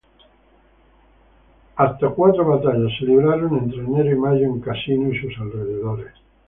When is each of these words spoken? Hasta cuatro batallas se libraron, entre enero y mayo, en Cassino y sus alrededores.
Hasta 1.75 2.09
cuatro 2.09 2.43
batallas 2.43 2.91
se 2.97 3.05
libraron, 3.05 3.55
entre 3.55 3.81
enero 3.81 4.11
y 4.11 4.15
mayo, 4.17 4.45
en 4.47 4.59
Cassino 4.59 5.13
y 5.13 5.21
sus 5.21 5.37
alrededores. 5.39 6.15